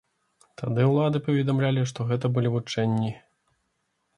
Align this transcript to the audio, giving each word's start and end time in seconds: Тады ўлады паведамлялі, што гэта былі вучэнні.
Тады 0.61 0.85
ўлады 0.91 1.21
паведамлялі, 1.27 1.83
што 1.91 2.07
гэта 2.13 2.33
былі 2.39 2.49
вучэнні. 2.57 3.11